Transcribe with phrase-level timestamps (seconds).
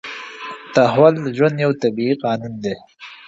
[0.73, 2.75] تحول د ژوند یو طبیعي قانون دی.